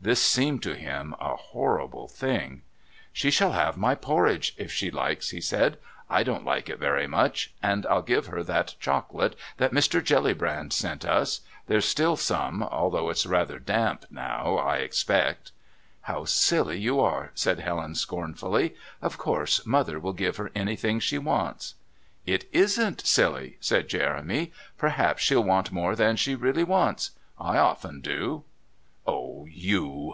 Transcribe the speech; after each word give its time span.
This 0.00 0.22
seemed 0.22 0.62
to 0.62 0.76
him 0.76 1.16
a 1.20 1.34
horrible 1.34 2.06
thing. 2.06 2.62
"She 3.12 3.32
shall 3.32 3.50
have 3.52 3.76
my 3.76 3.96
porridge, 3.96 4.54
if 4.56 4.70
she 4.70 4.92
likes," 4.92 5.30
he 5.30 5.40
said; 5.40 5.76
"I 6.08 6.22
don't 6.22 6.44
like 6.44 6.68
it 6.68 6.78
very 6.78 7.08
much. 7.08 7.52
And 7.64 7.84
I'll 7.84 8.02
give 8.02 8.26
her 8.28 8.44
that 8.44 8.76
chocolate 8.78 9.34
that 9.56 9.72
Mr. 9.72 10.00
Jellybrand 10.02 10.72
sent 10.72 11.04
us. 11.04 11.40
There's 11.66 11.84
still 11.84 12.14
some, 12.14 12.62
although 12.62 13.10
it's 13.10 13.26
rather 13.26 13.58
damp 13.58 14.04
now, 14.08 14.54
I 14.58 14.76
expect." 14.76 15.50
"How 16.02 16.24
silly 16.24 16.78
you 16.78 17.00
are!" 17.00 17.32
said 17.34 17.58
Helen 17.58 17.96
scornfully. 17.96 18.76
"Of 19.02 19.18
course, 19.18 19.66
Mother 19.66 19.98
will 19.98 20.12
give 20.12 20.36
her 20.36 20.52
anything 20.54 21.00
she 21.00 21.18
wants." 21.18 21.74
"It 22.24 22.48
isn't 22.52 23.04
silly," 23.04 23.56
said 23.60 23.88
Jeremy. 23.88 24.52
"Perhaps 24.78 25.24
she'll 25.24 25.44
want 25.44 25.72
more 25.72 25.96
than 25.96 26.14
she 26.14 26.36
really 26.36 26.64
wants. 26.64 27.10
I 27.36 27.58
often 27.58 28.00
do." 28.00 28.44
"Oh, 29.10 29.46
you!" 29.48 30.04